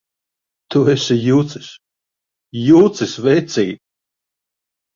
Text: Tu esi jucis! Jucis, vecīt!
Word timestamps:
Tu 0.75 0.79
esi 0.93 1.17
jucis! 1.25 1.67
Jucis, 2.65 3.15
vecīt! 3.29 3.87